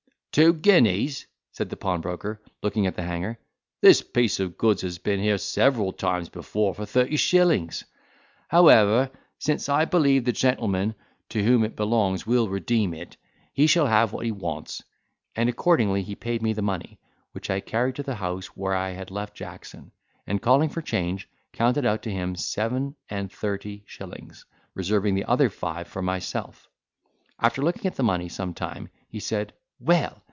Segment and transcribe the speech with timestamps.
[0.33, 3.37] "Two guineas!" said the pawnbroker, looking at the hanger;
[3.81, 7.83] "this piece of goods has been here several times before for thirty shillings:
[8.47, 10.95] however, since I believe the gentleman
[11.31, 13.17] to whom it belongs will redeem it,
[13.51, 14.81] he shall have what he wants;
[15.35, 16.97] and accordingly he paid me the money,
[17.33, 19.91] which I carried to the house where I had left Jackson;
[20.25, 24.45] and, calling for change, counted out to him seven and thirty shillings,
[24.75, 26.69] reserving the other five for myself."
[27.37, 30.19] After looking at the money some time, he said, "Well!